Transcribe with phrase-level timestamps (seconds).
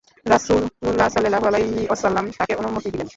[0.25, 3.07] রাসূলুল্লাহ সাল্লাল্লাহু আলাইহি ওয়াসাল্লাম তাঁকে অনুমতি দিলেন।